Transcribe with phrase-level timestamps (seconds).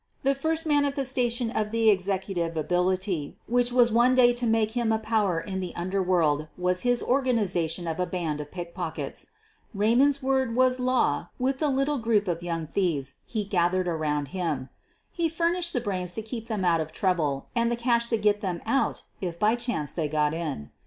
[0.23, 4.97] The first manifestation of the executive ability which was one day to make him a
[4.97, 9.27] power in the underworld was his organization of a band of pickpockets.
[9.75, 14.29] Raymond's word was law with the little group of young thieves he gath ered around
[14.29, 14.69] him.
[15.11, 18.41] He furnished the brains to keep them out of trouble and the cash to get
[18.41, 20.71] them out if by chance they got in.